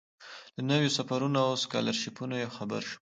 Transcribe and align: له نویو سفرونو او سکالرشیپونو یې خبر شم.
له 0.55 0.61
نویو 0.69 0.95
سفرونو 0.97 1.37
او 1.47 1.53
سکالرشیپونو 1.63 2.35
یې 2.41 2.53
خبر 2.55 2.81
شم. 2.89 2.99